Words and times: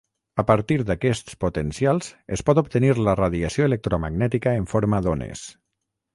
A 0.43 0.43
partir 0.51 0.77
d'aquests 0.85 1.35
potencials 1.45 2.07
es 2.37 2.43
pot 2.47 2.61
obtenir 2.63 2.91
la 3.09 3.15
radiació 3.21 3.69
electromagnètica 3.73 4.57
en 4.63 4.69
forma 4.75 5.05
d'ones. 5.09 5.47